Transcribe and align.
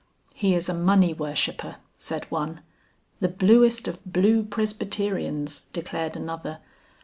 "He 0.33 0.55
is 0.55 0.67
a 0.67 0.73
money 0.73 1.13
worshipper," 1.13 1.75
said 1.99 2.25
one. 2.31 2.61
"The 3.19 3.27
bluest 3.27 3.87
of 3.87 4.03
blue 4.03 4.41
Presbyterians," 4.43 5.65
declared 5.73 6.15
another. 6.15 6.57